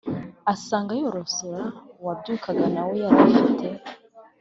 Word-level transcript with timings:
asanga 0.53 0.91
yorosora 1.01 1.63
uwabyukaga 1.99 2.65
nawe 2.73 2.93
yarafite 3.03 3.67